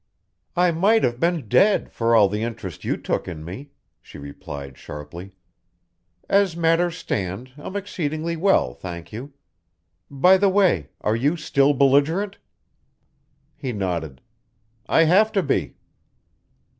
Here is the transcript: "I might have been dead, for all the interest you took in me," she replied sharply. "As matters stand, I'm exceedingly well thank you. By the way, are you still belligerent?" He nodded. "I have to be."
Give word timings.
"I 0.55 0.71
might 0.71 1.03
have 1.03 1.19
been 1.19 1.47
dead, 1.47 1.91
for 1.91 2.15
all 2.15 2.27
the 2.27 2.41
interest 2.41 2.83
you 2.83 2.97
took 2.97 3.27
in 3.27 3.45
me," 3.45 3.69
she 4.01 4.17
replied 4.17 4.75
sharply. 4.75 5.33
"As 6.27 6.57
matters 6.57 6.97
stand, 6.97 7.51
I'm 7.55 7.75
exceedingly 7.75 8.35
well 8.35 8.73
thank 8.73 9.13
you. 9.13 9.33
By 10.09 10.37
the 10.37 10.49
way, 10.49 10.89
are 11.01 11.15
you 11.15 11.37
still 11.37 11.75
belligerent?" 11.75 12.39
He 13.55 13.73
nodded. 13.73 14.21
"I 14.89 15.03
have 15.03 15.31
to 15.33 15.43
be." 15.43 15.75